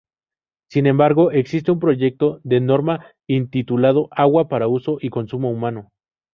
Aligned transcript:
Sin 0.67 0.87
embargo, 0.87 1.29
existe 1.29 1.69
un 1.71 1.77
proyecto 1.79 2.39
de 2.43 2.59
norma 2.59 3.05
intitulado 3.27 4.07
“Agua 4.09 4.47
para 4.47 4.67
uso 4.67 4.97
y 4.99 5.11
consumo 5.11 5.51
humano. 5.51 5.91